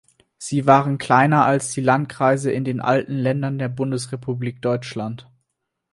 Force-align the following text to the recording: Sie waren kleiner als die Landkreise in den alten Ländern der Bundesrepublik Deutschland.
Sie 0.39 0.65
waren 0.65 0.97
kleiner 0.97 1.45
als 1.45 1.73
die 1.73 1.81
Landkreise 1.81 2.51
in 2.51 2.63
den 2.65 2.81
alten 2.81 3.13
Ländern 3.19 3.59
der 3.59 3.69
Bundesrepublik 3.69 4.59
Deutschland. 4.59 5.29